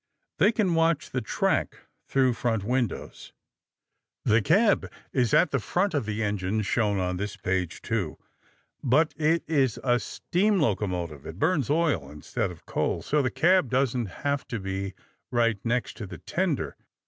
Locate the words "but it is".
8.83-9.77